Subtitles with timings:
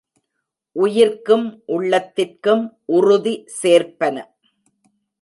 [0.75, 1.45] உயிர்க்கும்,
[1.65, 2.65] உள்ளத்திற்கும்
[2.85, 4.17] உறுதி சேர்ப்பன.